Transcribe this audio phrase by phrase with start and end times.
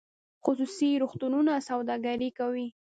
[0.43, 2.67] خصوصي روغتونونه سوداګري کوي